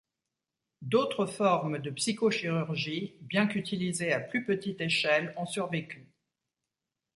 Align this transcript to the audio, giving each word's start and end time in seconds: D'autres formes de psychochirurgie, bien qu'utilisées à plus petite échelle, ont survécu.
D'autres 0.81 1.27
formes 1.27 1.77
de 1.77 1.91
psychochirurgie, 1.91 3.17
bien 3.21 3.45
qu'utilisées 3.45 4.11
à 4.11 4.19
plus 4.19 4.43
petite 4.45 4.81
échelle, 4.81 5.31
ont 5.37 5.45
survécu. 5.45 6.09